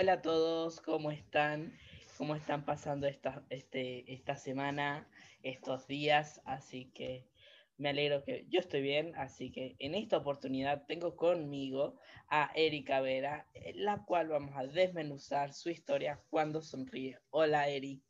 [0.00, 1.74] Hola a todos, ¿cómo están?
[2.16, 5.06] ¿Cómo están pasando esta, este, esta semana,
[5.42, 6.40] estos días?
[6.46, 7.28] Así que
[7.76, 11.96] me alegro que yo estoy bien, así que en esta oportunidad tengo conmigo
[12.30, 17.18] a Erika Vera, la cual vamos a desmenuzar su historia cuando sonríe.
[17.28, 18.02] Hola, Eri.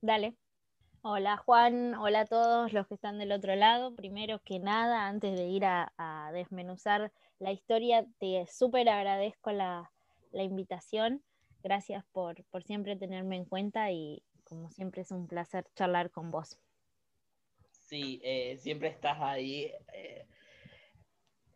[0.00, 0.36] Dale.
[1.02, 3.94] Hola Juan, hola a todos los que están del otro lado.
[3.94, 5.92] Primero que nada, antes de ir a,
[6.32, 9.92] desmenuzar la historia, te súper agradezco la,
[10.32, 11.22] invitación.
[11.62, 16.58] Gracias por, siempre tenerme en cuenta y como siempre es un placer charlar con vos.
[17.70, 20.26] Sí, eh, siempre estás ahí eh,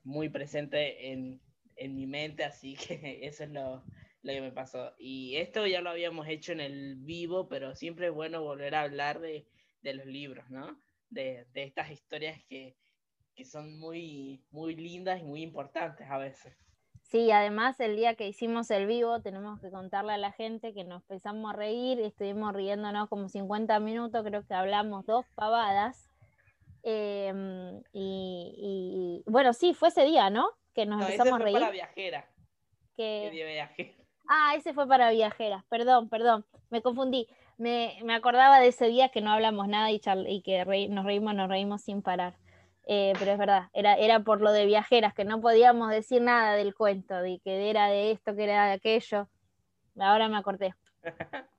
[0.04, 1.40] muy presente en,
[1.76, 3.84] en mi mente, así que eso es lo,
[4.22, 4.94] lo que me pasó.
[4.98, 8.82] Y esto ya lo habíamos hecho en el vivo, pero siempre es bueno volver a
[8.82, 9.46] hablar de,
[9.82, 10.80] de los libros, ¿no?
[11.08, 12.76] De, de estas historias que,
[13.34, 16.54] que, son muy, muy lindas y muy importantes a veces.
[17.10, 20.84] Sí, además el día que hicimos el vivo tenemos que contarle a la gente que
[20.84, 26.08] nos empezamos a reír, estuvimos riéndonos como 50 minutos, creo que hablamos dos pavadas.
[26.84, 30.50] Em, y, bueno, sí, fue ese día, ¿no?
[30.72, 31.58] Que nos empezamos a reír.
[31.58, 32.28] Para viajera.
[32.96, 33.28] Que...
[33.32, 33.92] viajera.
[34.28, 37.26] Ah, ese fue para viajeras, perdón, perdón, me confundí.
[37.58, 41.82] Me, acordaba de ese día que no hablamos nada y, que nos reímos, nos reímos
[41.82, 42.36] sin parar.
[42.86, 46.56] Eh, pero es verdad, era, era por lo de viajeras, que no podíamos decir nada
[46.56, 49.28] del cuento, de que era de esto, que era de aquello.
[49.98, 50.74] Ahora me acordé.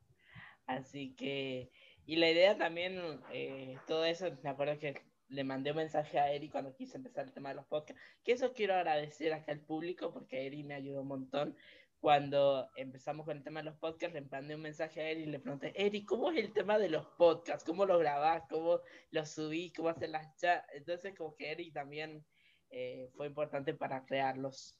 [0.66, 1.72] Así que,
[2.05, 6.31] y la idea también, eh, todo eso, me acuerdo que le mandé un mensaje a
[6.31, 9.61] Eri cuando quise empezar el tema de los podcasts, que eso quiero agradecer acá al
[9.61, 11.55] público porque Eri me ayudó un montón
[12.02, 15.26] cuando empezamos con el tema de los podcasts, le mandé un mensaje a Eri y
[15.28, 17.64] le pregunté, Eri, ¿cómo es el tema de los podcasts?
[17.64, 18.42] ¿Cómo los grabás?
[18.50, 18.80] ¿Cómo
[19.12, 19.72] los subís?
[19.72, 20.68] ¿Cómo hacen las chats?
[20.74, 22.26] Entonces, como que Eri también
[22.72, 24.76] eh, fue importante para crearlos.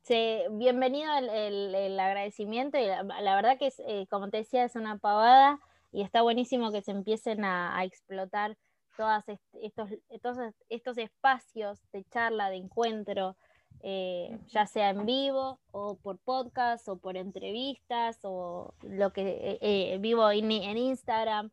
[0.00, 5.60] Sí, bienvenido el, agradecimiento y la, verdad que, eh, como te decía, es una pavada
[5.92, 8.56] y está buenísimo que se empiecen a, explotar
[8.96, 9.22] todos
[9.60, 10.38] estos, estos,
[10.70, 13.36] estos espacios de charla, de encuentro,
[13.80, 19.58] eh, ya sea en vivo o por podcast o por entrevistas o lo que eh,
[19.60, 21.50] eh, vivo en, Instagram.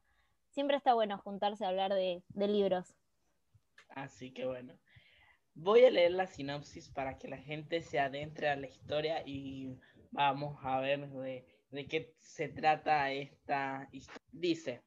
[0.51, 2.95] Siempre está bueno juntarse a hablar de, libros.
[3.89, 4.77] Así que bueno,
[5.55, 9.75] voy a leer la sinopsis para que la gente se adentre a la historia y
[10.11, 14.21] vamos a ver de, de qué se trata esta historia.
[14.31, 14.83] Dice,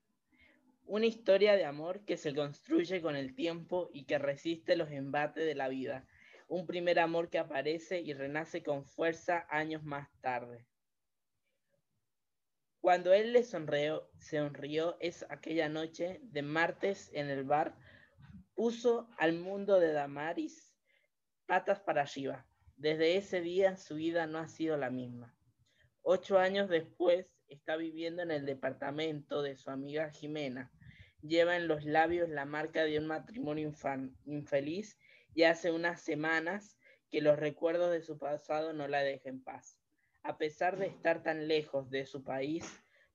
[0.86, 5.44] una historia de amor que se construye con el tiempo y que resiste los embates
[5.44, 6.06] de la vida
[6.52, 10.66] un primer amor que aparece y renace con fuerza años más tarde.
[12.78, 17.74] Cuando él le sonrió, sonrió es aquella noche de martes en el bar,
[18.54, 20.76] puso al mundo de Damaris
[21.46, 22.46] patas para arriba.
[22.76, 25.34] Desde ese día su vida no ha sido la misma.
[26.02, 30.70] Ocho años después está viviendo en el departamento de su amiga Jimena.
[31.22, 33.72] Lleva en los labios la marca de un matrimonio
[34.26, 34.98] infeliz
[35.34, 36.78] y hace unas semanas
[37.10, 39.78] que los recuerdos de su pasado no la dejen en paz.
[40.22, 42.64] A pesar de estar tan lejos de su país,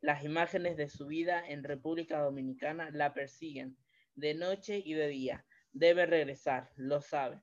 [0.01, 3.77] las imágenes de su vida en República Dominicana la persiguen
[4.16, 5.45] de noche y de día.
[5.72, 7.41] Debe regresar, lo sabe.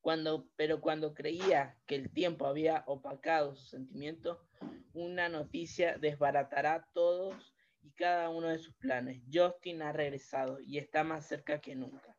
[0.00, 4.46] Cuando, pero cuando creía que el tiempo había opacado su sentimiento,
[4.92, 9.22] una noticia desbaratará todos y cada uno de sus planes.
[9.32, 12.09] Justin ha regresado y está más cerca que nunca.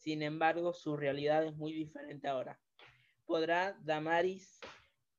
[0.00, 2.58] Sin embargo, su realidad es muy diferente ahora.
[3.26, 4.58] ¿Podrá Damaris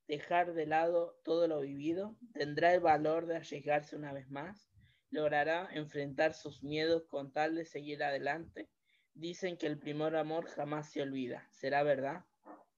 [0.07, 2.17] dejar de lado todo lo vivido?
[2.33, 4.71] ¿Tendrá el valor de arriesgarse una vez más?
[5.11, 8.69] ¿Logrará enfrentar sus miedos con tal de seguir adelante?
[9.13, 11.47] Dicen que el primer amor jamás se olvida.
[11.51, 12.25] ¿Será verdad?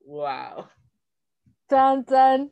[0.02, 0.68] ¡Wow!
[1.68, 2.52] ¡Tan, tan!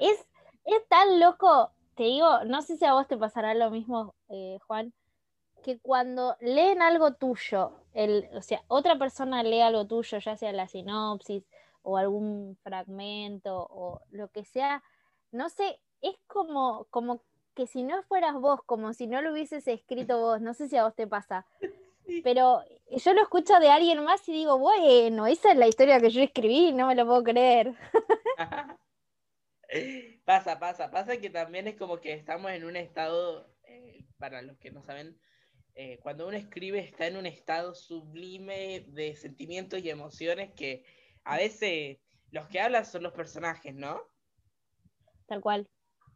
[0.00, 0.26] es,
[0.66, 4.58] es tan loco te digo, no sé si a vos te pasará lo mismo, eh,
[4.66, 4.92] Juan,
[5.62, 10.52] que cuando leen algo tuyo, el, o sea, otra persona lee algo tuyo, ya sea
[10.52, 11.44] la sinopsis
[11.82, 14.82] o algún fragmento o lo que sea,
[15.30, 17.22] no sé, es como, como
[17.54, 20.76] que si no fueras vos, como si no lo hubieses escrito vos, no sé si
[20.76, 21.46] a vos te pasa,
[22.24, 26.10] pero yo lo escucho de alguien más y digo, bueno, esa es la historia que
[26.10, 27.74] yo escribí, no me lo puedo creer.
[30.24, 34.58] pasa, pasa, pasa que también es como que estamos en un estado, eh, para los
[34.58, 35.18] que no saben,
[35.74, 40.84] eh, cuando uno escribe está en un estado sublime de sentimientos y emociones que
[41.24, 41.98] a veces
[42.30, 44.02] los que hablan son los personajes, ¿no?
[45.26, 45.68] Tal cual,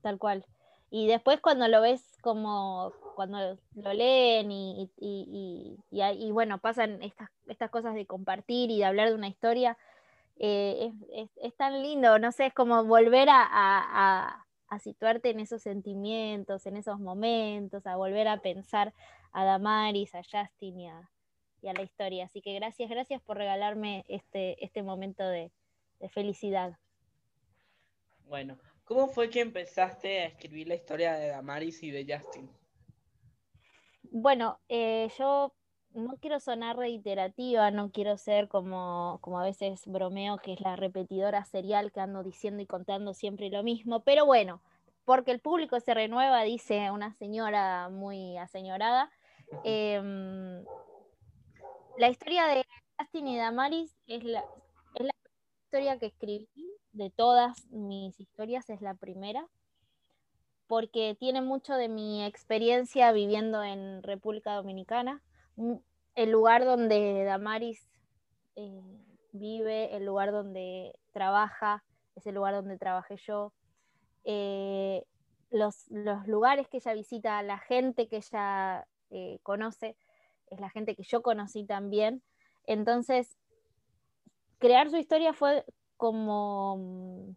[0.03, 0.45] tal cual.
[0.91, 7.03] Y después cuando lo ves como, cuando lo leen y, y, y, y bueno, pasan
[7.03, 9.77] estas, estas cosas de compartir y de hablar de una historia,
[10.39, 10.93] Eh,
[11.37, 14.45] es, tan lindo, no sé, es como volver a,
[14.81, 18.93] situarte en esos sentimientos, en esos momentos, a volver a pensar
[19.33, 22.27] a Damaris, a Justin y a, la historia.
[22.27, 25.51] Así que gracias, gracias por regalarme este, este momento de,
[26.01, 26.79] de felicidad.
[28.29, 32.51] Bueno, ¿cómo fue que empezaste a escribir la historia de Damaris y de Justin?
[34.11, 35.53] Bueno, eh, yo
[35.97, 40.77] no quiero sonar reiterativa, no quiero ser como, como a veces bromeo, que es la
[40.77, 44.61] repetidora serial que ando diciendo y contando siempre lo mismo, pero bueno,
[45.05, 49.11] porque el público se renueva, dice una señora muy aseñorada.
[49.65, 50.65] Em,
[51.97, 52.65] la historia de
[52.99, 54.45] Justin y Damaris es la,
[54.95, 55.13] es la
[55.65, 56.49] historia que escribí,
[56.93, 59.47] de todas mis historias es la primera
[60.67, 65.23] porque tiene mucho de mi experiencia viviendo en República Dominicana,
[66.15, 67.89] el lugar donde Damaris
[68.57, 68.83] eh,
[69.33, 73.53] vive, el lugar donde trabaja, es el lugar donde trabajé yo,
[74.25, 75.05] eh,
[75.51, 75.89] los,
[76.27, 79.97] lugares que ella visita, la gente que ella eh, conoce,
[80.51, 82.23] es la gente que yo conocí también.
[82.65, 83.37] Entonces,
[84.59, 85.65] crear su historia fue
[85.97, 87.35] como,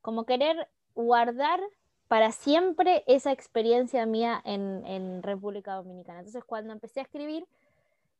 [0.00, 1.60] como querer guardar
[2.08, 6.20] para siempre esa experiencia mía en, República Dominicana.
[6.20, 7.46] Entonces, cuando empecé a escribir,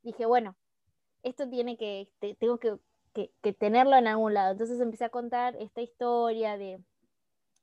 [0.03, 0.57] dije, bueno,
[1.23, 2.09] esto tiene que,
[2.39, 2.79] tengo que,
[3.59, 4.53] tenerlo en algún lado.
[4.53, 6.81] Entonces empecé a contar esta historia de,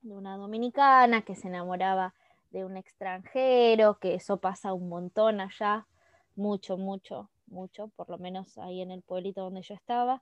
[0.03, 2.13] una dominicana que se enamoraba
[2.51, 5.87] de un extranjero, que eso pasa un montón allá,
[6.35, 10.21] mucho, mucho, mucho, por lo menos ahí en el pueblito donde yo estaba.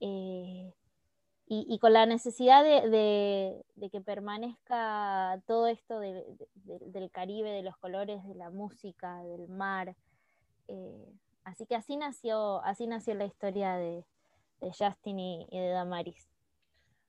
[0.00, 0.72] Eh,
[1.48, 8.34] y, con la necesidad de, que permanezca todo esto del Caribe, de los colores, de
[8.34, 9.94] la música, del mar.
[10.66, 11.12] Eh,
[11.44, 14.04] así que así nació, así nació la historia de,
[14.60, 16.28] Justin y, de Damaris.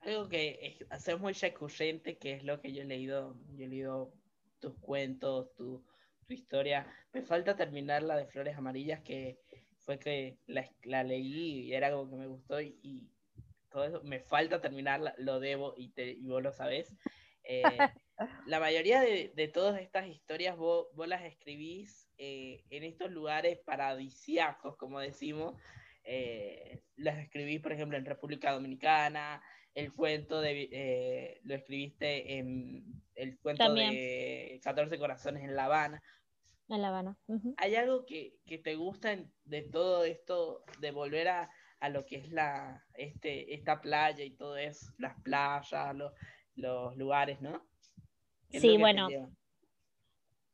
[0.02, 4.14] Algo que es, muy recurrente, que es lo que yo he leído, yo he leído
[4.60, 5.84] tus cuentos, tu,
[6.30, 6.86] historia.
[7.14, 9.40] Me falta terminar la de Flores Amarillas, que
[9.80, 13.10] fue que la, leí y era algo que me gustó y
[13.70, 14.02] todo eso.
[14.04, 16.96] Me falta terminar, lo debo y, te, y vos lo sabés.
[17.44, 17.64] Eh,
[18.46, 23.60] la mayoría de, de, todas estas historias vos, vos las escribís eh, en estos lugares
[23.66, 25.56] paradisiacos, como decimos.
[26.04, 29.42] Eh, las escribís, por ejemplo, en República Dominicana.
[29.74, 32.84] El cuento de, lo escribiste en
[33.14, 36.02] el cuento de 14 corazones en La Habana.
[36.68, 37.18] En La Habana.
[37.58, 39.16] ¿Hay algo que, que te gusta
[39.46, 44.32] de todo esto, de volver a, a lo que es la, este, esta playa y
[44.32, 45.96] todo eso, las playas,
[46.56, 47.62] los, lugares, ¿no?
[48.50, 49.10] Sí, bueno.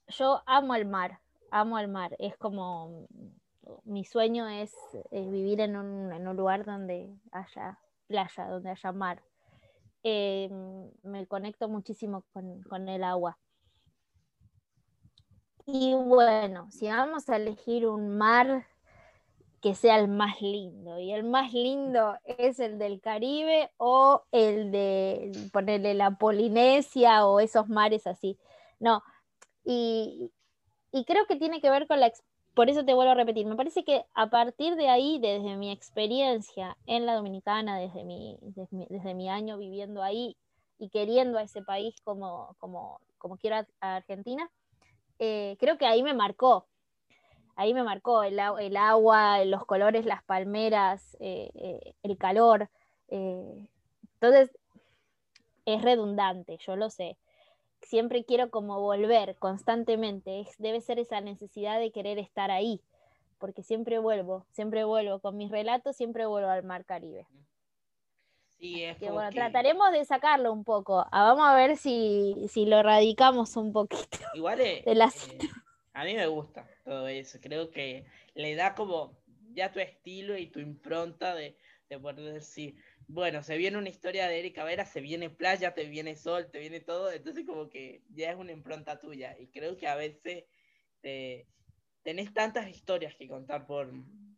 [0.07, 2.15] Yo amo el mar, amo el mar.
[2.19, 3.07] Es como
[3.85, 4.75] mi sueño es,
[5.11, 9.23] vivir en un, lugar donde haya playa, donde haya mar.
[10.03, 10.49] Eh,
[11.03, 13.37] me conecto muchísimo con, con, el agua.
[15.65, 18.67] Y bueno, si vamos a elegir un mar
[19.63, 21.00] que sea el más lindo.
[21.00, 27.39] Y el más lindo es el del Caribe o el de ponerle la Polinesia o
[27.39, 28.38] esos mares así.
[28.81, 29.01] No.
[29.63, 30.33] Y,
[31.07, 32.12] creo que tiene que ver con la...
[32.53, 35.72] Por eso te vuelvo a repetir, me parece que a partir de ahí, desde mi
[35.72, 40.38] experiencia en la Dominicana, desde mi, desde mi, año viviendo ahí
[40.77, 44.51] y queriendo a ese país como, como, como quiero a, Argentina,
[45.20, 46.67] eh, creo que ahí me marcó,
[47.55, 52.69] ahí me marcó el, agua, los colores, las palmeras, eh, eh, el calor.
[53.10, 53.67] Eh,
[54.15, 54.51] entonces,
[55.65, 57.17] es redundante, yo lo sé.
[57.81, 62.81] Siempre quiero como volver constantemente, debe ser esa necesidad de querer estar ahí,
[63.39, 67.27] porque siempre vuelvo, siempre vuelvo con mis relatos, siempre vuelvo al Mar Caribe.
[68.57, 71.05] Sí, es que, bueno, trataremos de sacarlo un poco.
[71.12, 74.17] Ah, vamos a ver si, lo radicamos un poquito.
[74.33, 75.50] Igual es, de
[75.93, 77.39] a mí me gusta todo eso.
[77.41, 79.17] Creo que le da como
[79.53, 81.57] ya tu estilo y tu impronta de,
[81.89, 82.75] de poder decir,
[83.07, 86.59] bueno, se viene una historia de Erika Vera, se viene playa, te viene sol, te
[86.59, 89.35] viene todo, entonces como que ya es una impronta tuya.
[89.37, 90.45] Y creo que a veces
[92.03, 93.91] tenés tantas historias que contar por,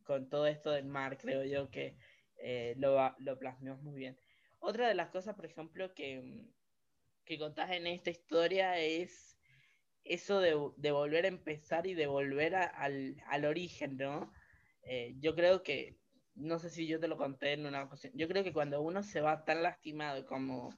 [0.03, 1.97] con todo esto del mar, creo yo que
[2.37, 4.17] eh, lo, lo plasmamos muy bien.
[4.59, 6.45] Otra de las cosas, por ejemplo, que,
[7.23, 9.34] que contás en esta historia es
[10.05, 10.53] eso de,
[10.91, 14.31] volver a empezar y de volver al, origen, ¿no?
[14.83, 15.97] Eh, yo creo que,
[16.35, 19.03] no sé si yo te lo conté en una ocasión, yo creo que cuando uno
[19.03, 20.69] se va tan lastimado como,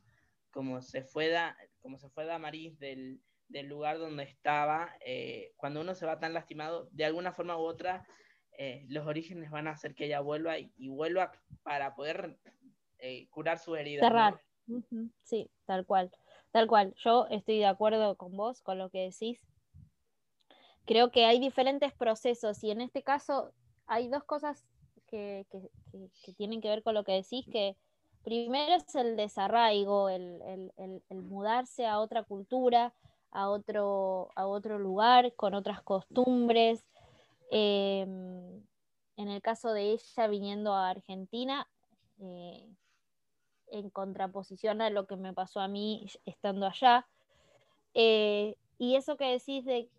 [0.51, 5.81] como se fue da, como se fue Damaris del, del lugar donde estaba, eh, cuando
[5.81, 8.07] uno se va tan lastimado, de alguna forma u otra,
[8.57, 11.31] eh, los orígenes van a hacer que ella vuelva y, vuelva
[11.63, 12.37] para poder
[12.99, 14.01] eh, curar su herida.
[14.01, 14.41] Cerrar.
[15.23, 16.11] Sí, tal cual.
[16.51, 16.93] Tal cual.
[17.03, 19.39] Yo estoy de acuerdo con vos, con lo que decís.
[20.85, 23.51] Creo que hay diferentes procesos y en este caso
[23.87, 24.65] hay dos cosas
[25.07, 25.45] que,
[26.37, 27.75] tienen que ver con lo que decís, que
[28.23, 30.71] primero es el desarraigo, el,
[31.09, 32.93] mudarse a otra cultura,
[33.31, 36.85] a otro, a otro lugar, con otras costumbres.
[37.51, 38.61] Em,
[39.15, 41.67] en el caso de ella viniendo a Argentina,
[42.19, 42.67] eh,
[43.71, 47.07] en contraposición a lo que me pasó a mí estando allá.
[47.93, 49.89] Eh, y eso que decís de,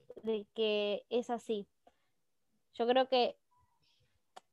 [0.54, 1.66] que es así.
[2.74, 3.36] Yo creo que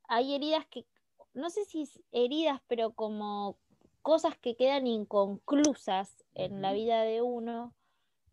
[0.07, 0.85] hay heridas que,
[1.33, 3.57] no sé si heridas, pero como
[4.01, 7.73] cosas que quedan inconclusas en la vida de uno,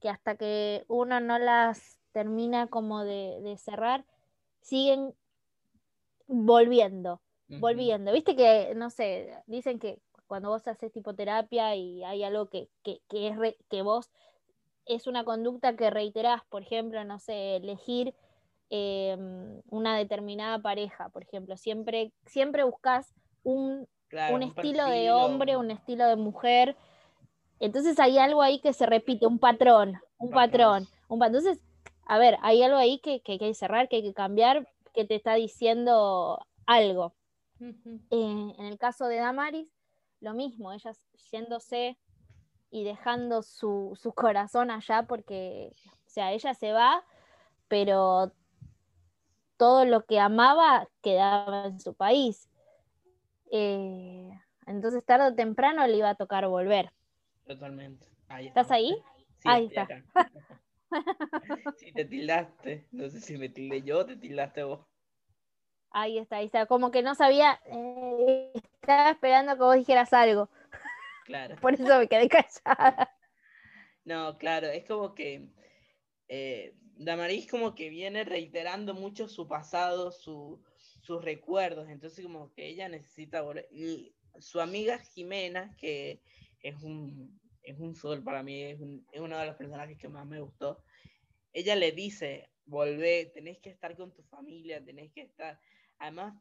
[0.00, 4.04] que hasta que uno no las termina como de, cerrar,
[4.60, 5.14] siguen
[6.26, 8.12] volviendo, volviendo.
[8.12, 10.00] Viste que, no sé, dicen que
[10.32, 13.36] cuando vos haces tipoterapia y hay algo que, que, es
[13.68, 14.10] que vos
[14.86, 18.14] es una conducta que reiterás, por ejemplo, no sé, elegir
[18.70, 23.12] em, una determinada pareja, por ejemplo, siempre, siempre buscas
[23.42, 23.86] un,
[24.30, 26.76] un, estilo de hombre, un estilo de mujer.
[27.60, 30.88] Entonces hay algo ahí que se repite, un patrón, un patrón.
[31.08, 31.60] Un, entonces,
[32.06, 35.04] a ver, hay algo ahí que, que, hay que cerrar, que hay que cambiar, que
[35.04, 37.12] te está diciendo algo.
[37.60, 39.70] Eh, en el caso de Damaris,
[40.22, 40.92] lo mismo, ella
[41.30, 41.98] yéndose
[42.70, 45.72] y dejando su, corazón allá porque,
[46.06, 47.04] o sea, ella se va,
[47.68, 48.32] pero
[49.56, 52.48] todo lo que amaba quedaba en su país.
[53.50, 54.30] Eh,
[54.66, 56.90] entonces tarde o temprano le iba a tocar volver.
[57.44, 58.06] Totalmente.
[58.38, 58.96] ¿Estás ahí?
[59.44, 59.86] ahí está.
[61.76, 64.86] Si te tildaste, no sé si me tildé yo, te tildaste vos.
[65.92, 66.66] Ahí está, ahí está.
[66.66, 70.48] Como que no sabía, eh, estaba esperando que vos dijeras algo.
[71.24, 71.56] Claro.
[71.60, 73.14] Por eso me quedé callada.
[74.04, 75.48] No, claro, es como que
[76.28, 80.60] eh, Damaris como que viene reiterando mucho su pasado, sus
[81.22, 83.68] recuerdos, entonces como que ella necesita volver.
[83.70, 86.22] Y su amiga Jimena, que
[86.60, 88.80] es un, es un sol para mí, es,
[89.12, 90.82] es uno de los personajes que más me gustó,
[91.52, 95.60] ella le dice, volvé, tenés que estar con tu familia, tenés que estar
[96.02, 96.34] además,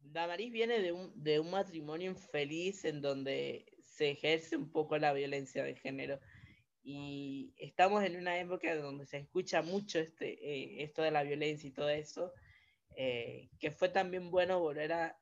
[0.00, 5.12] Damaris viene de un, de un matrimonio infeliz en donde se ejerce un poco la
[5.12, 6.18] violencia de género.
[6.82, 11.68] Y estamos en una época donde se escucha mucho este, eh, esto de la violencia
[11.68, 12.32] y todo eso,
[12.96, 15.16] eh, que fue también bueno volver a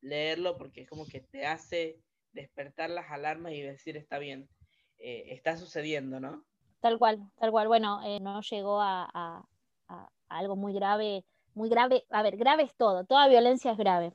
[0.00, 2.00] leerlo porque es como que te hace
[2.32, 4.48] despertar las alarmas y decir, está bien,
[4.96, 6.42] eh, está sucediendo, ¿no?
[6.80, 7.68] Tal cual, tal cual.
[7.68, 12.04] Bueno, no llegó a, a, algo muy grave muy grave.
[12.10, 14.12] A ver, grave es todo, toda violencia es grave.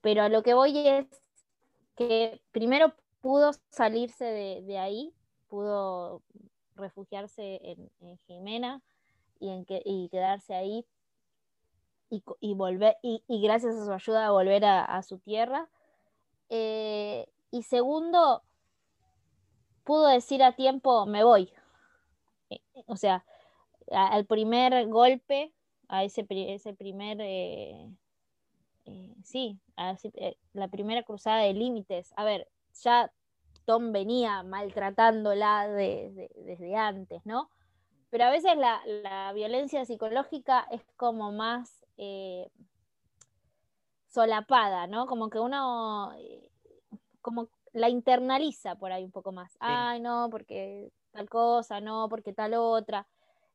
[0.00, 1.06] Pero a lo que voy es
[1.96, 5.12] que primero pudo salirse de, ahí,
[5.48, 6.22] pudo
[6.76, 8.82] refugiarse en, Jimena
[9.40, 10.86] y, en que, quedarse ahí
[12.10, 15.68] y, volver, y, gracias a su ayuda volver a, su tierra.
[16.50, 18.42] Eh, y segundo,
[19.82, 21.52] pudo decir a tiempo, me voy.
[22.50, 23.24] Eh, o sea,
[23.90, 25.52] al primer golpe
[25.88, 27.90] a ese, ese primer, eh,
[28.86, 29.58] eh, sí,
[30.14, 32.12] eh, la primera cruzada de límites.
[32.16, 32.48] A ver,
[32.82, 33.12] ya
[33.64, 37.50] Tom venía maltratándola desde antes, ¿no?
[38.10, 41.84] Pero a veces la, violencia psicológica es como más
[44.08, 45.06] solapada, ¿no?
[45.06, 46.12] Como que uno,
[47.20, 49.56] como la internaliza por ahí un poco más.
[49.60, 53.06] Ay, no, porque tal cosa, no, porque tal otra.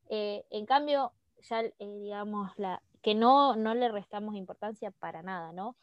[0.09, 5.75] en cambio, ya, eh, digamos, la, que no, no le restamos importancia para nada, ¿no?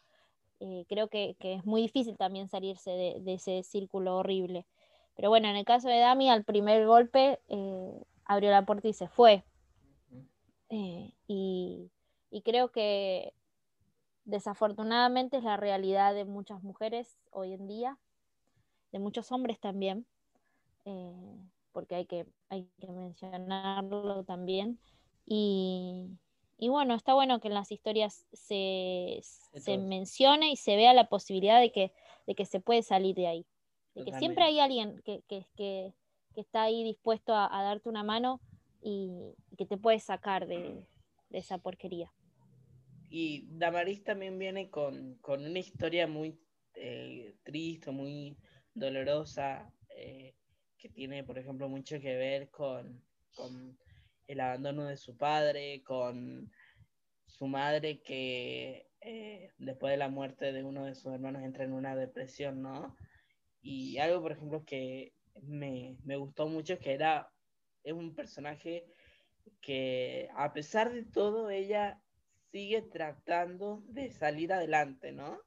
[0.60, 4.66] Eh, creo que, es muy difícil también salirse de, ese círculo horrible.
[5.14, 8.92] Pero bueno, en el caso de Dami, al primer golpe eh, abrió la puerta y
[8.92, 9.44] se fue.
[10.70, 11.14] Y,
[12.30, 13.32] y, creo que
[14.24, 17.98] desafortunadamente es la realidad de muchas mujeres hoy en día,
[18.92, 20.06] de muchos hombres también,
[21.72, 24.78] porque hay que, hay que mencionarlo también.
[25.30, 26.18] Y,
[26.58, 29.20] bueno, está bueno que en las historias se,
[29.78, 31.92] mencione y se vea la posibilidad de que,
[32.26, 33.46] de que se puede salir de ahí.
[33.94, 35.94] De que siempre hay alguien que, que,
[36.34, 38.40] está ahí dispuesto a, darte una mano
[38.80, 40.86] y, que te puede sacar de,
[41.30, 42.10] esa porquería.
[43.10, 46.38] Y Damaris también viene con, una historia muy
[46.74, 48.38] eh, triste, muy
[48.72, 50.34] dolorosa, eh,
[50.78, 53.02] que tiene, por ejemplo, mucho que ver con
[54.28, 56.52] el abandono de su padre, con
[57.26, 61.72] su madre que eh, después de la muerte de uno de sus hermanos entra en
[61.72, 62.96] una depresión, ¿no?
[63.60, 67.32] Y algo, por ejemplo, que me, me gustó mucho es que era,
[67.82, 68.86] es un personaje
[69.60, 72.00] que a pesar de todo, ella
[72.50, 75.40] sigue tratando de salir adelante, ¿no?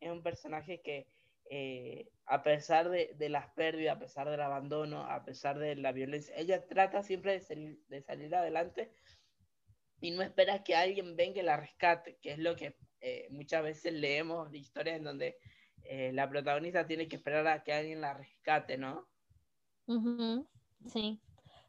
[0.00, 1.08] Es un personaje que
[1.50, 5.92] eh, a pesar de, de, las pérdidas, a pesar del abandono, a pesar de la
[5.92, 8.92] violencia, ella trata siempre de, salir, de salir adelante
[10.00, 13.62] y no espera que alguien venga y la rescate, que es lo que eh, muchas
[13.62, 15.38] veces leemos de historias en donde
[15.84, 19.08] eh, la protagonista tiene que esperar a que alguien la rescate, ¿no?
[20.86, 21.18] Sí.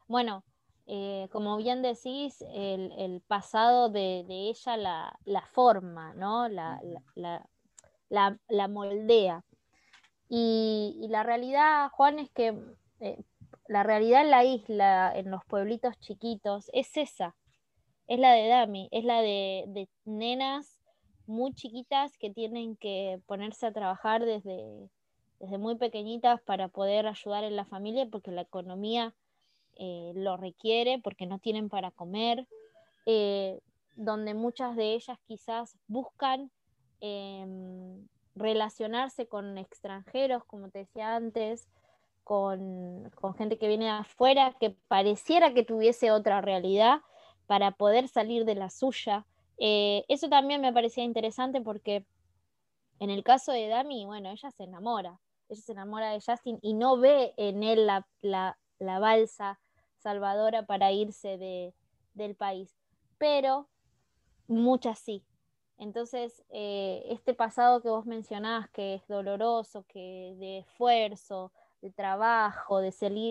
[0.06, 0.44] Bueno,
[0.86, 6.48] eh, como bien decís, el, el pasado de, de ella la, la, forma, ¿no?
[6.48, 6.80] La,
[7.14, 9.42] la, la moldea.
[10.30, 12.56] Y, la realidad, Juan, es que
[13.66, 17.34] la realidad en la isla, en los pueblitos chiquitos, es esa.
[18.06, 20.80] Es la de Dami, es la de, de nenas
[21.26, 24.88] muy chiquitas que tienen que ponerse a trabajar desde,
[25.40, 29.14] desde muy pequeñitas para poder ayudar en la familia porque la economía
[29.76, 32.46] eh, lo requiere, porque no tienen para comer,
[33.06, 33.60] eh,
[33.96, 36.50] donde muchas de ellas quizás buscan
[37.00, 38.06] em,
[38.40, 41.68] relacionarse con extranjeros, como te decía antes,
[42.24, 47.00] con, con, gente que viene de afuera, que pareciera que tuviese otra realidad
[47.46, 49.26] para poder salir de la suya.
[49.58, 52.06] Eh, eso también me parecía interesante porque
[52.98, 56.74] en el caso de Dami, bueno, ella se enamora, ella se enamora de Justin y
[56.74, 59.58] no ve en él la, la, la balsa
[59.98, 61.74] salvadora para irse de,
[62.14, 62.76] del país,
[63.18, 63.68] pero
[64.46, 65.24] muchas sí.
[65.80, 72.80] Entonces, eh, este pasado que vos mencionás, que es doloroso, que de esfuerzo, de trabajo,
[72.80, 72.90] de,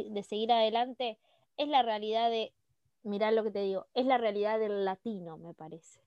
[0.10, 1.20] de seguir adelante,
[1.58, 2.51] es la realidad de,
[3.03, 6.01] mirá lo que te digo, es la realidad del latino, me parece.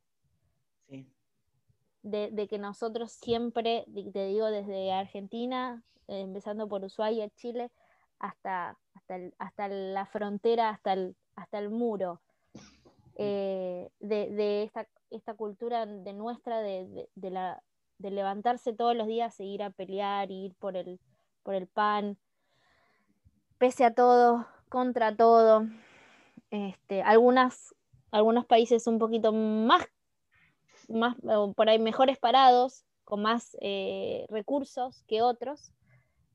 [2.02, 7.70] De, que nosotros siempre, te digo, desde Argentina, eh, empezando por Ushuaia, Chile,
[8.18, 12.20] hasta, hasta, hasta la frontera, hasta el, hasta el muro,
[13.14, 17.62] eh, de, esta, esta, cultura de nuestra, de, la,
[17.98, 21.00] de levantarse todos los días e ir a pelear, ir por el,
[21.42, 22.18] por el pan,
[23.58, 25.66] pese a todo, contra todo.
[26.50, 29.86] Este, algunos países un poquito más
[30.88, 31.16] más,
[31.56, 35.72] por ahí mejores parados, con más eh, recursos que otros,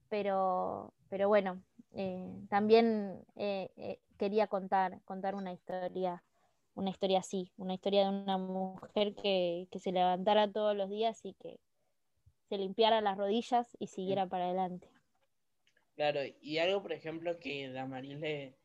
[0.09, 1.61] pero, pero bueno,
[1.93, 6.23] eh, también eh, quería contar, contar una historia,
[6.77, 11.19] una historia así, una historia de una mujer que, que, se levantara todos los días
[11.25, 11.59] y que
[12.49, 14.87] se limpiara las rodillas y siguiera para adelante.
[15.95, 18.55] Claro, y algo, por ejemplo, que Damaris, le,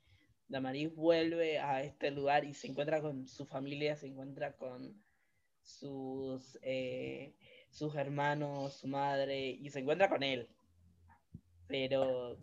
[0.47, 5.03] Damaris vuelve a este lugar y se encuentra con su familia, se encuentra con,
[5.63, 7.35] sus, eh,
[7.71, 10.49] sus hermanos, su madre, y se encuentra con él.
[11.67, 12.37] Pero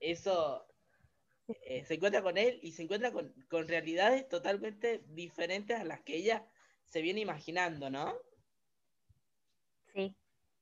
[0.00, 0.66] eso
[1.62, 6.00] eh, se encuentra con él y se encuentra con, con, realidades totalmente diferentes a las
[6.00, 6.46] que ella
[6.84, 8.14] se viene imaginando, ¿no?
[9.94, 10.14] Sí,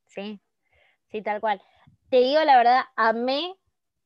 [0.06, 0.40] sí,
[1.10, 1.62] sí, tal cual.
[2.08, 3.54] Te digo la verdad, amé,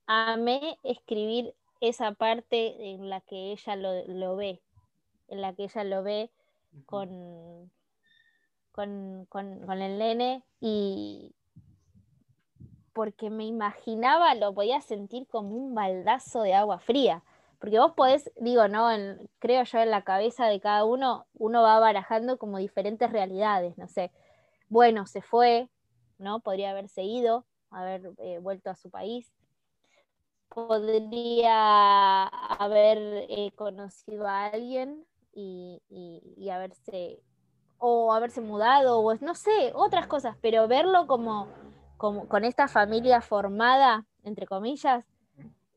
[0.07, 4.63] amé escribir esa parte en la que ella lo, lo ve,
[5.29, 6.31] en la que ella lo ve
[6.87, 7.71] con,
[8.73, 11.35] con, con, el nene y
[12.95, 17.23] porque me imaginaba, lo podía sentir como un baldazo de agua fría.
[17.59, 18.89] Porque vos podés, digo, ¿no?
[19.39, 23.89] creo yo en la cabeza de cada uno, uno va barajando como diferentes realidades, no
[23.89, 24.13] sé.
[24.69, 25.69] Bueno, se fue,
[26.19, 26.41] ¿no?
[26.41, 29.33] Podría haberse ido, haber eh, vuelto a su país.
[30.49, 37.21] Podría haber eh, conocido a alguien y, y, haberse
[37.79, 41.49] o haberse mudado o no sé, otras cosas, pero verlo como,
[42.05, 45.07] como con esta familia formada, entre comillas,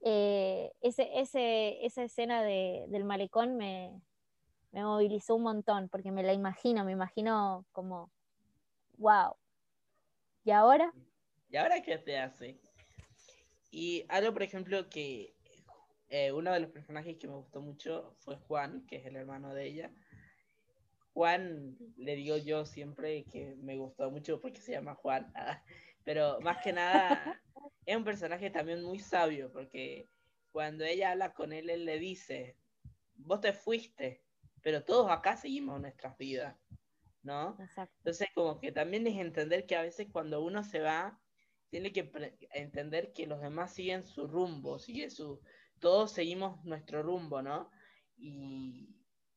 [0.02, 4.02] eh, ese, ese, esa escena de, del malecón me,
[4.74, 8.12] me movilizó un montón, porque me la imagino, me imagino como,
[8.98, 9.38] wow.
[10.44, 10.92] ¿Y ahora?
[11.50, 12.60] ¿Y ahora qué te hace?
[13.72, 15.34] Y algo, por ejemplo, que
[16.10, 19.54] eh, uno de los personajes que me gustó mucho fue Juan, que es el hermano
[19.54, 19.92] de ella.
[21.14, 25.32] Juan, le digo yo siempre que me gustó mucho porque se llama Juan,
[26.08, 27.42] pero más que nada
[27.86, 30.08] es un personaje también muy sabio porque
[30.54, 32.56] cuando ella habla con él, él le dice,
[33.16, 34.24] vos te fuiste,
[34.62, 36.56] pero todos acá seguimos nuestras vidas,
[37.24, 37.58] ¿no?
[37.98, 41.20] Entonces como que también es entender que a veces cuando uno se va,
[41.70, 42.10] tiene que
[42.54, 45.42] entender que los demás siguen su rumbo, siguen su,
[45.82, 47.70] todos seguimos nuestro rumbo, ¿no?
[48.16, 48.96] Y,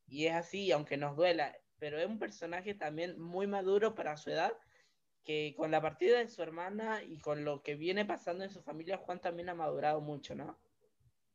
[0.08, 1.52] es así, aunque nos duela.
[1.80, 4.52] pero es un personaje también muy maduro para su edad,
[5.24, 8.62] que con la partida de su hermana y con lo que viene pasando en su
[8.62, 10.58] familia, Juan también ha madurado mucho, ¿no?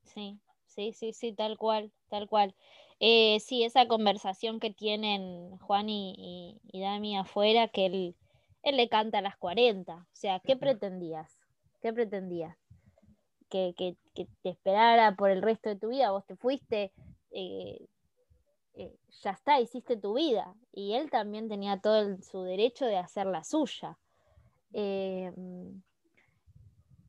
[0.03, 2.55] Sí, sí, sí, sí, tal cual, tal cual.
[2.99, 8.15] Eh, sí, esa conversación que tienen Juan y, y, Dami afuera, que él,
[8.63, 9.95] él, le canta a las 40.
[9.95, 11.37] O sea, ¿qué pretendías?
[11.81, 12.57] ¿Qué pretendías?
[13.49, 16.91] Que, que, que, te esperara por el resto de tu vida, vos te fuiste,
[17.31, 17.85] eh,
[18.75, 20.53] eh, ya está, hiciste tu vida.
[20.71, 23.97] Y él también tenía todo su derecho de hacer la suya.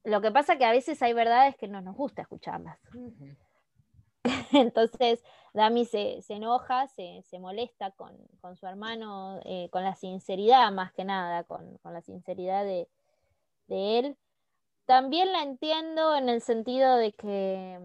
[0.04, 2.78] lo que pasa que a veces hay verdades que no nos gusta escucharlas.
[4.52, 8.16] Entonces, Dami se, enoja, se, molesta con,
[8.56, 12.88] su hermano, eh, con la sinceridad más que nada, con, la sinceridad de,
[13.68, 14.16] él.
[14.84, 17.80] También la entiendo en el sentido de que,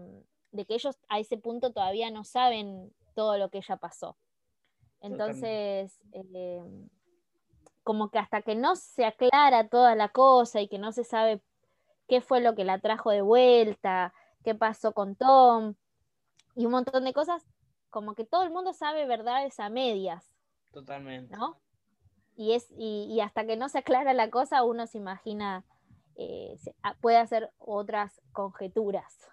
[0.52, 4.16] de que ellos a ese punto todavía no saben todo lo que ella pasó.
[5.00, 6.62] Entonces, eh,
[7.82, 11.42] como que hasta que no se aclara toda la cosa y que no se sabe
[12.08, 15.74] qué fue lo que la trajo de vuelta, qué pasó con Tom,
[16.54, 17.44] y un montón de cosas,
[17.90, 20.32] como que todo el mundo sabe verdades a medias.
[20.72, 21.36] Totalmente.
[21.36, 21.58] ¿No?
[22.36, 25.64] Y, es, y, hasta que no se aclara la cosa, uno se imagina,
[26.16, 29.28] eh, ah, puede hacer otras conjeturas.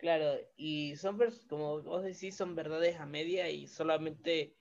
[0.00, 4.56] Claro, y son, como vos decís, son verdades a media y solamente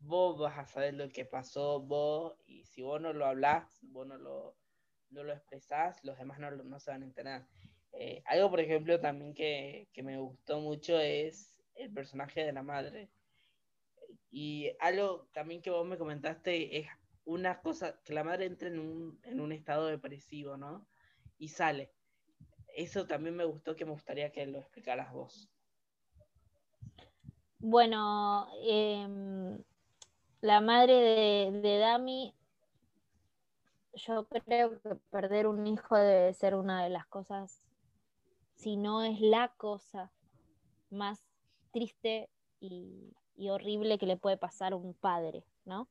[0.00, 4.04] vos vas a saber lo que pasó, vos, y si vos no lo hablás, vos
[4.08, 4.56] no lo,
[5.10, 7.46] no lo expresás, los demás no, no se van a enterar.
[7.92, 13.10] Eh, algo, por ejemplo, también que, me gustó mucho es el personaje de la madre.
[14.32, 16.88] Y algo también que vos me comentaste es
[17.24, 20.84] una cosa, que la madre entra en un, en un estado depresivo, ¿no?
[21.38, 21.92] Y sale.
[22.74, 25.48] Eso también me gustó que me gustaría que lo explicaras vos.
[27.58, 29.62] Bueno, em,
[30.40, 32.34] la madre de, de Dami,
[33.94, 37.62] yo creo que perder un hijo debe ser una de las cosas
[38.60, 40.12] si no es la cosa
[40.90, 41.22] más
[41.72, 42.28] triste
[42.60, 43.14] y,
[43.48, 45.88] horrible que le puede pasar a un padre, ¿no?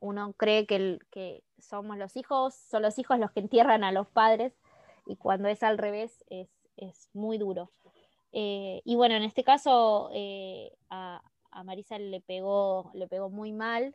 [0.00, 4.06] Uno cree que, que somos los hijos, son los hijos los que entierran a los
[4.06, 4.56] padres,
[5.06, 6.48] y cuando es al revés es,
[7.12, 7.70] muy duro.
[8.32, 11.22] Eh, y bueno, en este caso eh, a,
[11.64, 13.94] Marisa le pegó, le pegó muy mal,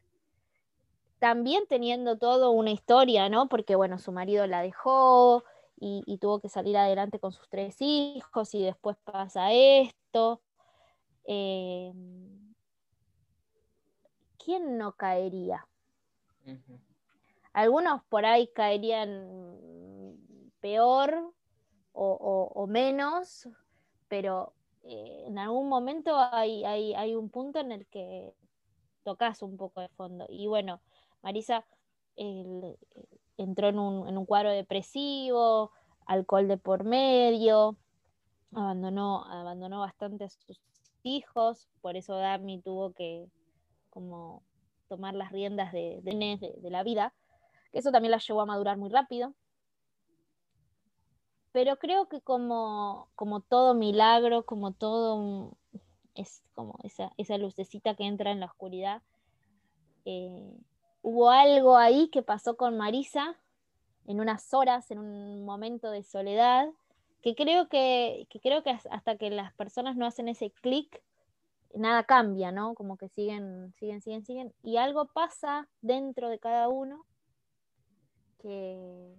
[1.20, 3.50] también teniendo todo una historia, ¿no?
[3.50, 5.44] Porque bueno, su marido la dejó,
[5.80, 10.42] y, tuvo que salir adelante con sus tres hijos y después pasa esto.
[11.26, 11.94] Eh,
[14.44, 15.68] ¿Quién no caería?
[17.54, 19.97] Algunos por ahí caerían
[20.68, 21.34] peor
[21.94, 23.48] o, menos,
[24.10, 24.54] pero
[24.84, 28.34] eh, en algún momento hay, hay, un punto en el que
[29.04, 30.26] tocas un poco de fondo.
[30.28, 30.82] Y bueno,
[31.24, 31.66] Marisa
[32.18, 35.72] entró en un, cuadro depresivo,
[36.06, 37.78] alcohol de por medio,
[38.52, 40.60] abandonó, abandonó bastante a sus
[41.04, 43.26] hijos, por eso Dami tuvo que
[43.90, 44.44] como
[44.90, 47.14] tomar las riendas de, de, la vida,
[47.72, 49.34] que eso también la llevó a madurar muy rápido.
[51.58, 55.58] Pero creo que como, como todo milagro, como todo
[56.14, 59.02] es como esa, esa lucecita que entra en la oscuridad,
[60.06, 60.56] eh,
[61.02, 63.40] hubo algo ahí que pasó con Marisa
[64.06, 66.70] en unas horas, en un momento de soledad,
[67.24, 71.02] que creo que, creo que hasta que las personas no hacen ese clic,
[71.74, 72.76] nada cambia, ¿no?
[72.76, 74.54] Como que siguen, siguen, siguen, siguen.
[74.62, 77.04] Y algo pasa dentro de cada uno
[78.38, 79.18] que,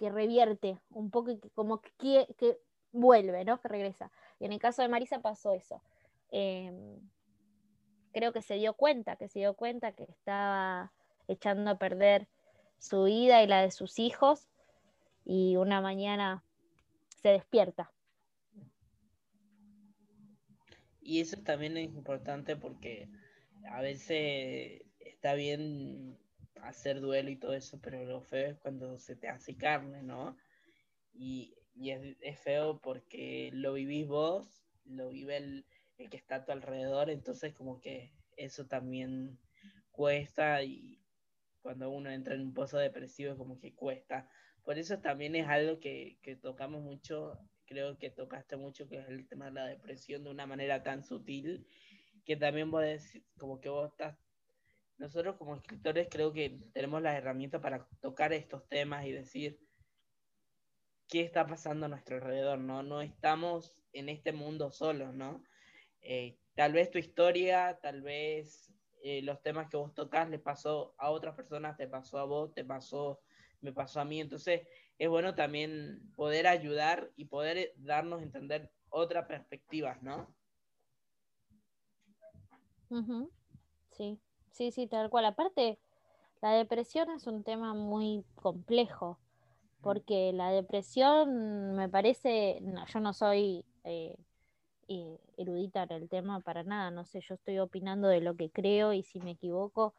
[0.00, 2.58] que revierte un poco, como que, que,
[2.90, 3.60] vuelve, ¿no?
[3.60, 4.10] Que regresa.
[4.38, 5.82] Y en el caso de Marisa pasó eso.
[6.30, 6.98] Em,
[8.10, 10.90] creo que se dio cuenta, que se dio cuenta que estaba
[11.28, 12.28] echando a perder
[12.78, 14.48] su vida y la de sus hijos
[15.26, 16.42] y una mañana
[17.22, 17.92] se despierta.
[21.02, 23.10] Y eso también es importante porque
[23.70, 26.18] a veces está bien
[26.62, 30.36] hacer duelo y todo eso, pero lo feo es cuando se te hace carne, ¿no?
[31.12, 35.66] Y, es, es, feo porque lo vivís vos, lo vive el,
[35.98, 39.38] el que está a tu alrededor, entonces como que eso también
[39.90, 41.00] cuesta y
[41.62, 44.28] cuando uno entra en un pozo depresivo es como que cuesta.
[44.64, 49.08] Por eso también es algo que, que tocamos mucho, creo que tocaste mucho, que es
[49.08, 51.66] el tema de la depresión de una manera tan sutil,
[52.24, 52.84] que también vos
[53.38, 54.16] como que vos estás,
[55.00, 59.58] nosotros como escritores creo que tenemos las herramientas para tocar estos temas y decir
[61.08, 62.82] qué está pasando a nuestro alrededor, ¿no?
[62.82, 65.42] No estamos en este mundo solos, ¿no?
[66.02, 70.94] eh, tal vez tu historia, tal vez eh, los temas que vos tocas le pasó
[70.98, 73.20] a otras personas, te pasó a vos, te pasó,
[73.60, 74.20] me pasó a mí.
[74.20, 74.66] Entonces
[74.98, 80.34] es bueno también poder ayudar y poder darnos a entender otras perspectivas, ¿no?
[83.90, 84.20] Sí,
[84.60, 85.24] sí, sí, tal cual.
[85.24, 85.78] Aparte,
[86.42, 89.18] la depresión es un tema muy complejo,
[89.80, 94.18] porque la depresión me parece, no, yo no soy eh,
[94.88, 98.50] eh, erudita en el tema para nada, no sé, yo estoy opinando de lo que
[98.50, 99.94] creo y si me equivoco,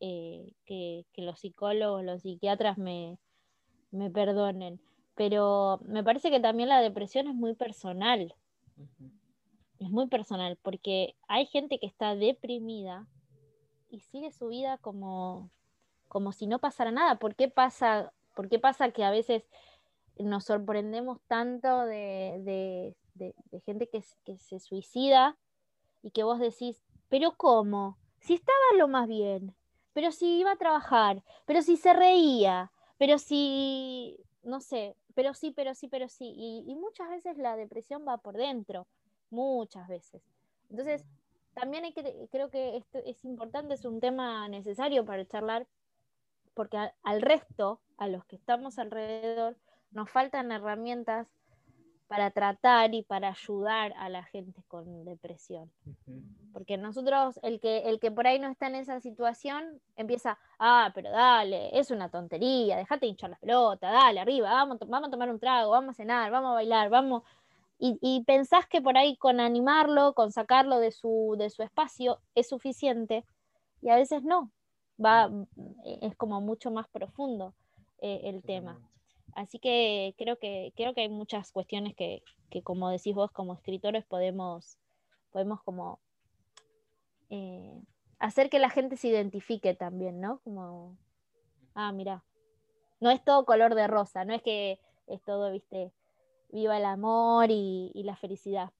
[0.00, 3.16] eh, que, los psicólogos, los psiquiatras me,
[3.92, 4.78] me, perdonen.
[5.14, 8.34] Pero me parece que también la depresión es muy personal.
[9.78, 13.08] Es muy personal, porque hay gente que está deprimida
[13.92, 15.50] y sigue su vida como,
[16.08, 17.18] como si no pasara nada.
[17.18, 19.44] ¿Por qué pasa, por qué pasa que a veces
[20.18, 22.96] nos sorprendemos tanto de,
[23.64, 25.36] gente que, que, se suicida
[26.02, 27.98] y que vos decís, pero ¿cómo?
[28.20, 29.54] Si estaba lo más bien,
[29.92, 35.50] pero si iba a trabajar, pero si se reía, pero si, no sé, pero sí,
[35.50, 36.32] pero sí, pero sí.
[36.66, 38.86] Y muchas veces la depresión va por dentro,
[39.30, 40.22] muchas veces.
[40.70, 41.04] Entonces,
[41.54, 45.66] también hay que, creo que esto es importante, es un tema necesario para charlar,
[46.54, 49.56] porque al, resto, a los que estamos alrededor,
[49.90, 51.28] nos faltan herramientas
[52.08, 55.72] para tratar y para ayudar a la gente con depresión.
[56.52, 60.92] Porque nosotros, el que, el que por ahí no está en esa situación, empieza, ah,
[60.94, 65.30] pero dale, es una tontería, déjate hinchar la pelota, dale, arriba, vamos, vamos a tomar
[65.30, 67.22] un trago, vamos a cenar, vamos a bailar, vamos,
[67.84, 72.48] y, pensás que por ahí con animarlo, con sacarlo de su, de su espacio es
[72.48, 73.24] suficiente
[73.80, 74.52] y a veces no,
[75.04, 75.28] va,
[76.00, 77.54] es como mucho más profundo
[78.00, 78.78] eh, el tema.
[79.34, 82.22] Así que creo que creo que hay muchas cuestiones que,
[82.62, 84.78] como decís vos como escritores podemos,
[85.32, 85.98] podemos como
[87.30, 87.82] eh,
[88.20, 90.38] hacer que la gente se identifique también, ¿no?
[90.44, 90.96] Como,
[91.74, 92.22] ah, mira,
[93.00, 95.90] no es todo color de rosa, no es que es todo, viste,
[96.52, 98.70] viva el amor y, la felicidad.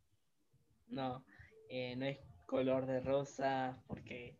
[0.86, 1.24] No,
[1.68, 4.36] eh, no es color de rosa, porque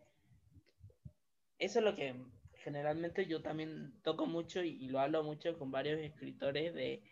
[1.59, 2.15] eso es lo que
[2.63, 7.03] generalmente yo también toco mucho y, lo hablo mucho con varios escritores de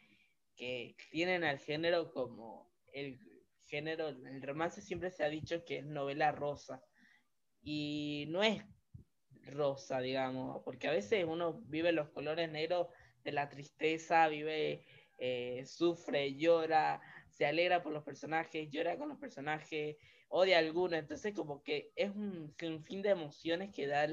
[0.54, 3.18] que tienen al género como el
[3.64, 6.82] género, el romance siempre se ha dicho que es novela rosa
[7.62, 8.62] y no es
[9.42, 12.88] rosa, digamos, porque a veces uno vive los colores negros
[13.24, 14.84] de la tristeza, vive
[15.20, 19.96] eh, sufre, llora, se alegra por los personajes, llora con los personajes,
[20.28, 20.96] odia a alguno.
[20.96, 24.08] Entonces, como que es un sinfín de emociones que da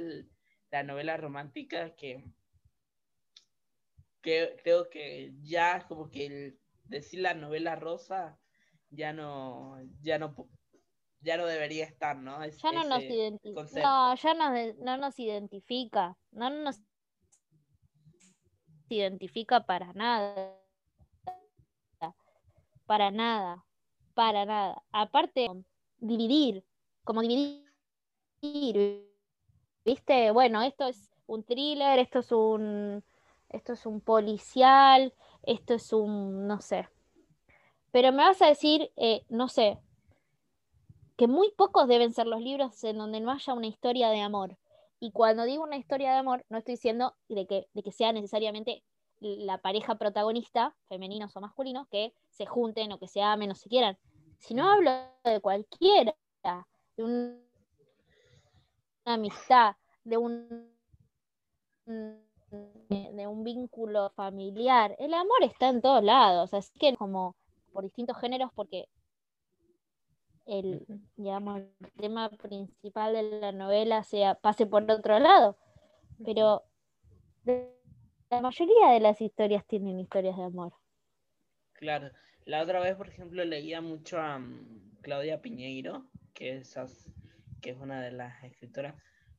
[0.72, 2.24] la novela romántica que,
[4.22, 8.38] creo que ya como que decir la novela rosa
[8.89, 10.36] ya no, ya no
[11.22, 12.46] ya no debería estar, ¿no?
[12.46, 13.82] ya no nos identifica.
[13.82, 16.17] No, ya no nos identifica.
[16.32, 16.80] No nos
[18.89, 20.58] identifica para nada
[22.88, 23.63] para nada,
[24.15, 24.82] para nada.
[24.91, 25.47] Aparte,
[26.00, 26.63] dividir,
[27.04, 27.62] como dividir,
[29.86, 30.32] ¿viste?
[30.32, 33.04] Bueno, esto es un thriller, esto es un,
[33.50, 36.89] esto es un policial, esto es un, no sé.
[37.91, 39.78] Pero me vas a decir, eh, no sé,
[41.17, 44.58] que muy pocos deben ser los libros en donde no haya una historia de amor.
[45.00, 48.12] Y cuando digo una historia de amor, no estoy diciendo de que, de que sea
[48.13, 48.84] necesariamente
[49.19, 53.69] la pareja protagonista, femeninos o masculinos, que se junten o que se amen o se
[53.69, 53.97] quieran.
[54.39, 54.91] Si no hablo
[55.23, 56.15] de cualquiera,
[56.95, 57.39] de una
[59.06, 60.77] amistad, de un
[62.49, 64.95] de un vínculo familiar.
[64.99, 67.36] El amor está en todos lados, así que como
[67.73, 68.88] por distintos géneros, porque
[70.45, 75.58] el, digamos, el tema principal de la novela sea pase por otro lado.
[76.23, 76.63] Pero
[78.30, 80.74] la mayoría de las historias tienen historias de amor.
[81.74, 82.12] Claro.
[82.46, 86.76] La otra vez, por ejemplo, leía mucho a mm, Claudia Piñeiro, que es,
[87.62, 88.96] que es una de las escritoras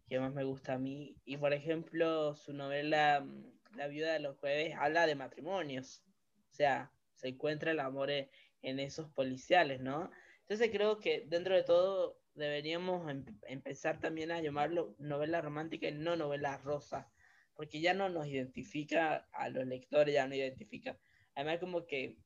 [0.09, 1.17] que más me gusta a mí.
[1.25, 6.03] Y, por ejemplo, su novela mm, La viuda de los jueves habla de matrimonios.
[6.51, 8.31] O sea, se encuentra el amor e,
[8.63, 10.11] en esos policiales, ¿no?
[10.41, 15.93] Entonces creo que dentro de todo deberíamos em, empezar también a llamarlo novela romántica y
[15.93, 17.11] no novela rosa
[17.59, 20.97] porque ya no nos identifica a los lectores, ya no identifica.
[21.35, 22.17] Además, como que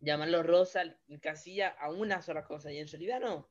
[0.00, 0.82] llamarlo rosa
[1.22, 3.48] casilla a una sola cosa, y en realidad no.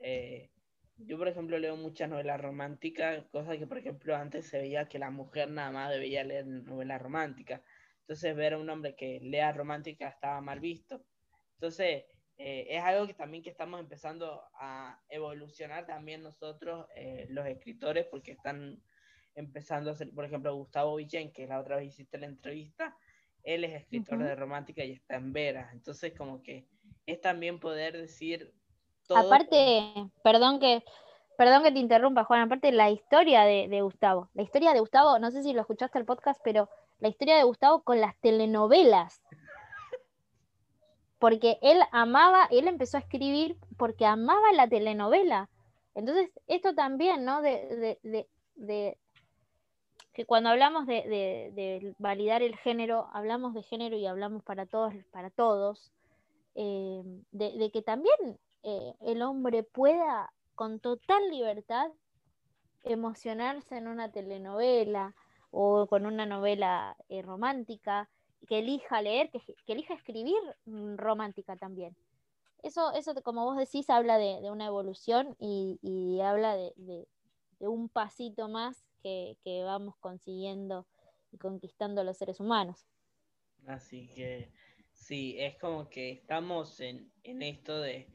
[0.00, 0.50] Eh,
[0.98, 4.98] yo, por ejemplo, leo muchas novelas románticas, cosas que, por ejemplo, antes se veía que
[4.98, 7.62] la mujer nada más debía leer novelas románticas.
[8.00, 11.06] Entonces, ver a un hombre que lea romántica estaba mal visto.
[11.54, 12.04] Entonces,
[12.36, 18.04] eh, es algo que también que estamos empezando a evolucionar también nosotros, eh, los escritores,
[18.10, 18.82] porque están
[19.34, 22.96] empezando a hacer, por ejemplo, Gustavo Villén, que la otra vez hiciste la entrevista,
[23.42, 26.66] él es escritor de romántica y está en veras, entonces como que
[27.06, 28.54] es también poder decir
[29.06, 29.18] todo.
[29.18, 29.92] Aparte,
[30.22, 30.82] perdón que
[31.36, 35.18] perdón que te interrumpa, Juan, aparte la historia de, de, Gustavo, la historia de Gustavo,
[35.18, 36.70] no sé si lo escuchaste el podcast, pero
[37.00, 39.20] la historia de Gustavo con las telenovelas
[41.24, 45.48] porque él amaba, él empezó a escribir porque amaba la telenovela.
[45.94, 47.40] Entonces, esto también, ¿no?
[47.40, 48.98] De,
[50.14, 55.28] que cuando hablamos de, validar el género, hablamos de género y hablamos para todos, para
[55.30, 55.92] todos,
[56.54, 61.90] eh, de, que también eh, el hombre pueda con total libertad
[62.84, 65.16] emocionarse en una telenovela
[65.50, 68.08] o con una novela eh, romántica
[68.46, 71.96] que elija leer, que, elija escribir mm, romántica también.
[72.62, 77.08] Eso, eso, como vos decís, habla de, una evolución y, habla de,
[77.58, 80.86] un pasito más que, vamos consiguiendo
[81.30, 82.86] y conquistando los seres humanos.
[83.66, 84.50] Así que
[84.92, 88.08] sí, es como que estamos en, esto de,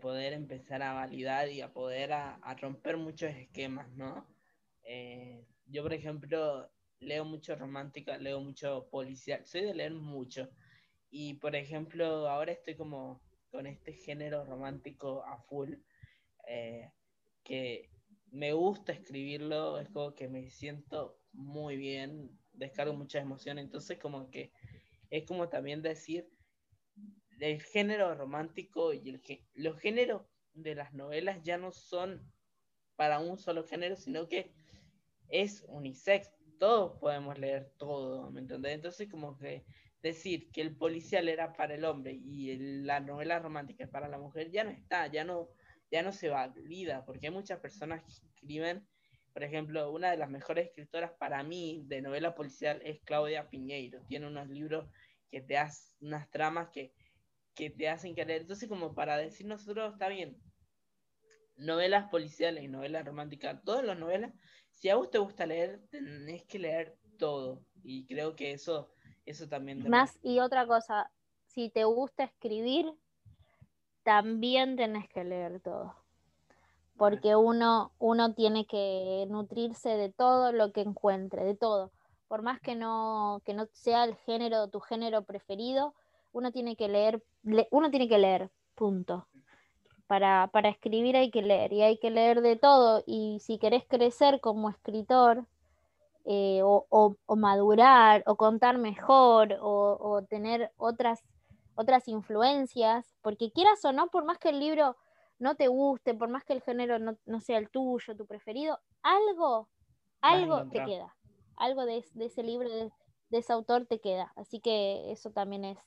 [0.00, 4.26] poder empezar a validar y a poder a, romper muchos esquemas, ¿no?
[4.82, 10.50] Eh, yo, por ejemplo, leo mucho romántica, leo mucho policial, soy de leer mucho.
[11.10, 15.74] Y por ejemplo, ahora estoy como con este género romántico a full,
[16.48, 16.90] eh,
[17.44, 17.93] que
[18.34, 24.28] me gusta escribirlo, es como que me siento muy bien, descargo muchas emociones, entonces como
[24.28, 24.52] que
[25.10, 26.28] es como también decir,
[27.38, 29.22] el género romántico y el,
[29.54, 32.28] los géneros de las novelas ya no son
[32.96, 34.52] para un solo género, sino que
[35.28, 38.74] es unisex, todos podemos leer todo, ¿me entendés?
[38.74, 39.64] Entonces como que
[40.02, 44.18] decir que el policial era para el hombre y la novela romántica es para la
[44.18, 45.50] mujer ya no está, ya no,
[45.94, 48.86] ya no se valida, porque hay muchas personas que escriben,
[49.32, 54.00] por ejemplo, una de las mejores escritoras para mí de novela policial es Claudia Piñeiro,
[54.08, 54.88] tiene unos libros
[55.30, 56.92] que te hacen unas tramas que,
[57.54, 60.36] que te hacen querer, entonces como para decir nosotros está bien,
[61.56, 64.32] novelas policiales y novelas románticas, todas las novelas
[64.74, 67.64] si a vos te gusta leer, tenés que leer todo.
[67.82, 68.92] Y creo que eso,
[69.24, 69.88] eso también.
[69.88, 71.10] Más y otra cosa,
[71.46, 72.92] si te gusta escribir,
[74.04, 75.94] también tenés que leer todo.
[76.96, 81.90] Porque uno, uno tiene que nutrirse de todo lo que encuentre, de todo.
[82.28, 85.94] Por más que no, que no sea el género, tu género preferido,
[86.32, 87.22] uno tiene que leer,
[87.70, 89.26] uno tiene que leer, punto
[90.06, 93.84] para, para escribir hay que leer y hay que leer de todo y si querés
[93.88, 95.46] crecer como escritor
[96.26, 101.22] eh, o, madurar o contar mejor o, tener otras,
[101.74, 104.96] otras influencias, porque quieras o no, por más que el libro
[105.38, 109.68] no te guste, por más que el género no, sea el tuyo, tu preferido, algo,
[110.20, 111.14] algo te queda,
[111.56, 112.90] algo de, ese libro, de,
[113.30, 114.32] ese autor te queda.
[114.36, 115.78] Así que eso también es,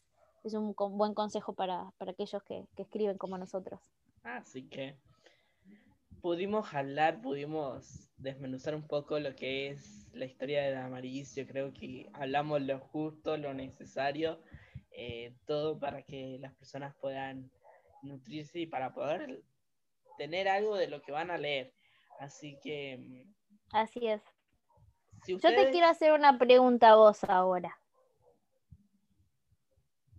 [0.43, 3.80] es un buen consejo para, aquellos que escriben como nosotros.
[4.23, 4.97] Así que
[6.21, 11.36] pudimos hablar, pudimos desmenuzar un poco lo que es la historia de Damaris.
[11.36, 14.39] Yo creo que hablamos lo justo, lo necesario,
[14.98, 17.50] eh, todo para que las personas puedan
[18.02, 19.42] nutrirse y para poder
[20.18, 21.74] tener algo de lo que van a leer.
[22.20, 23.26] Así que.
[23.72, 24.22] Así es.
[25.26, 27.80] Yo te quiero hacer una pregunta a vos ahora.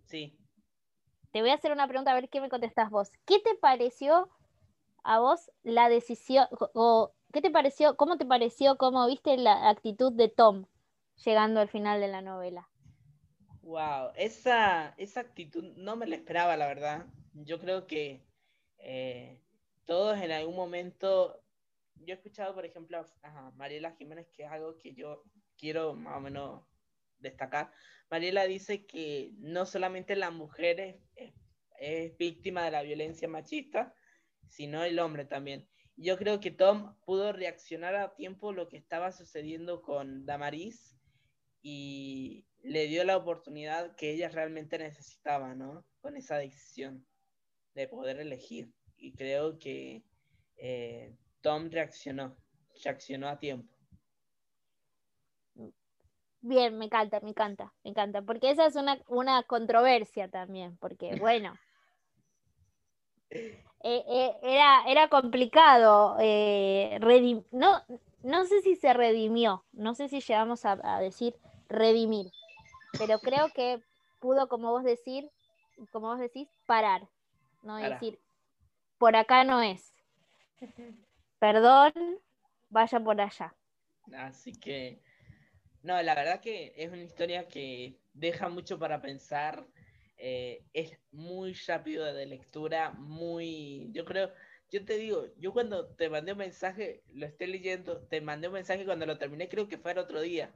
[0.05, 0.35] Sí
[1.31, 3.11] te voy a hacer una pregunta a ver qué me contestás vos.
[3.25, 4.29] ¿Qué te pareció
[5.03, 10.11] a vos la decisión, o qué te pareció, cómo te pareció, cómo viste la actitud
[10.11, 10.65] de Tom
[11.23, 12.69] llegando al final de la novela?
[13.61, 17.05] Wow, esa, esa actitud no me la esperaba, la verdad.
[17.33, 18.25] Yo creo que
[18.77, 19.41] eh,
[19.85, 21.43] todos en algún momento,
[21.95, 25.23] yo he escuchado, por ejemplo, a Mariela Jiménez, que es algo que yo
[25.57, 26.63] quiero más o menos
[27.19, 27.71] destacar.
[28.09, 33.95] Mariela dice que no solamente la mujer es, víctima de la violencia machista,
[34.49, 35.69] sino el hombre también.
[35.95, 40.99] Yo creo que Tom pudo reaccionar a tiempo lo que estaba sucediendo con Damaris
[41.61, 45.85] y le dio la oportunidad que ella realmente necesitaba, ¿no?
[46.01, 47.05] Con esa decisión
[47.73, 48.71] de poder elegir.
[48.97, 50.03] Y creo que
[50.57, 52.35] eh, Tom reaccionó,
[52.83, 53.73] reaccionó a tiempo.
[56.41, 61.11] Bien, me encanta, me encanta, me encanta, porque esa es una, una controversia también, porque
[61.19, 61.53] bueno,
[63.29, 66.17] eh, eh, era, era complicado,
[67.51, 67.83] no,
[68.23, 71.35] no sé si se redimió, no sé si llegamos a, decir
[71.67, 72.31] redimir,
[72.97, 73.81] pero creo que
[74.19, 75.29] pudo, como vos decir,
[75.91, 77.07] como vos decís, parar,
[77.63, 78.19] No decir,
[78.97, 79.93] por acá no es.
[81.39, 81.93] Perdón,
[82.69, 83.53] vaya por allá.
[84.13, 84.99] Así que,
[85.83, 89.65] no, la verdad que es una historia que deja mucho para pensar.
[90.17, 94.33] Eh, es muy rápido de lectura, muy, yo creo,
[94.69, 98.55] yo te digo, yo cuando te mandé un mensaje, lo estoy leyendo, te mandé un
[98.55, 100.51] mensaje cuando lo terminé, creo que fue el otro día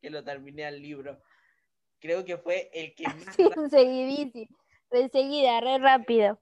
[0.00, 1.20] que lo terminé el libro.
[2.00, 3.14] Creo que fue el que más...
[3.36, 4.56] Sí, enseguidísimo,
[4.90, 6.38] enseguida, re rápido.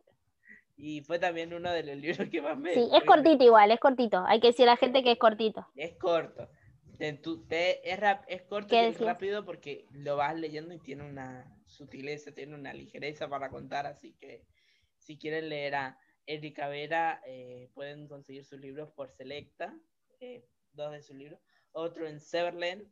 [0.76, 2.72] Y fue también uno de los libros que más me...
[2.72, 4.24] Sí, es cortito igual, es cortito.
[4.26, 5.66] Hay que decir a la gente que es cortito.
[5.74, 6.48] Es corto.
[7.00, 12.32] es, rap, es corto y es rápido porque lo vas leyendo y tiene una sutileza,
[12.32, 14.44] tiene una ligereza para contar, así que
[14.96, 19.74] si quieren leer a Erika Vera, eh, pueden conseguir sus libros por Selecta,
[20.20, 21.40] eh, dos de sus libros,
[21.72, 22.86] otro en Severland,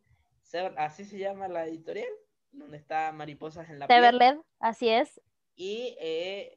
[0.76, 2.08] así se llama la editorial,
[2.52, 5.20] donde está Mariposas en la Severland, así es.
[5.54, 6.54] Y eh,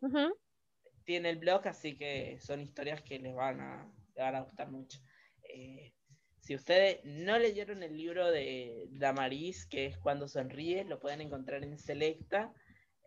[1.06, 5.00] tiene el blog, así que son historias que les van a, van a gustar mucho.
[5.44, 5.94] Eh,
[6.40, 11.64] si ustedes no leyeron el libro de Damaris, que es Cuando Sonríe, lo pueden encontrar
[11.64, 12.54] en Selecta.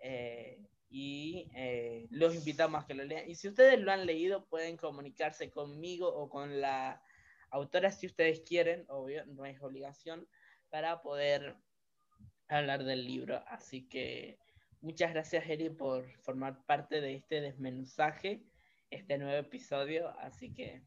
[0.03, 0.59] Eh,
[0.93, 3.29] y eh, los invitamos a que lo lean.
[3.29, 7.03] Y si ustedes lo han leído, pueden comunicarse conmigo o con la
[7.51, 10.29] autora si ustedes quieren, obvio, no es obligación,
[10.69, 11.57] para poder
[12.49, 13.43] hablar del libro.
[13.47, 14.39] Así que
[14.83, 18.43] Muchas gracias, Eri, por formar parte de este desmenuzaje,
[18.91, 20.09] este nuevo episodio.
[20.19, 20.83] Así que.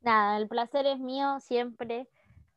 [0.00, 2.08] Nada, el placer es mío siempre,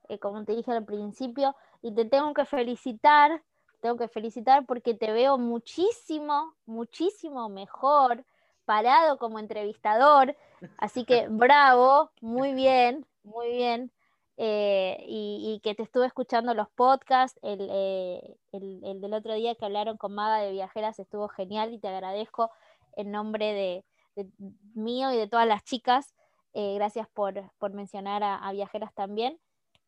[0.07, 3.43] eh, como te dije al principio, y te tengo que felicitar,
[3.81, 8.23] tengo que felicitar porque te veo muchísimo, muchísimo mejor
[8.63, 10.37] parado como entrevistador.
[10.77, 13.91] Así que bravo, muy bien, muy bien.
[14.37, 19.97] Eh, y, que te estuve escuchando los podcasts, eh, el, del otro día que hablaron
[19.97, 22.49] con Maga de Viajeras estuvo genial y te agradezco
[22.95, 23.53] en nombre
[24.15, 24.23] de,
[24.73, 26.15] mío y de todas las chicas.
[26.53, 27.33] Eh, gracias por,
[27.73, 29.39] mencionar a, Viajeras también.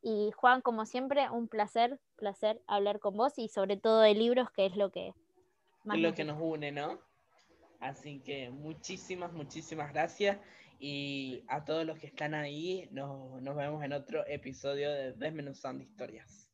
[0.01, 4.51] Y Juan, como siempre, un placer, placer hablar con vos y sobre todo de libros,
[4.51, 5.13] que es lo que
[5.83, 5.97] más...
[5.97, 6.99] Es lo que nos une, ¿no?
[7.79, 10.37] Así que muchísimas, muchísimas gracias.
[10.79, 15.83] Y a todos los que están ahí, nos, nos vemos en otro episodio de Desmenuzando
[15.83, 16.44] Historias.